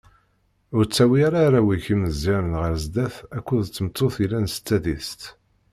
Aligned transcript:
Ur 0.75 0.83
ttawi 0.85 1.19
ara 1.27 1.39
arraw-ik 1.45 1.85
imeẓyanen 1.93 2.55
ɣer 2.61 2.73
sdat 2.83 3.15
akked 3.37 3.65
tmeṭṭut 3.67 4.15
yellan 4.21 4.47
s 4.53 4.55
tadist. 4.57 5.21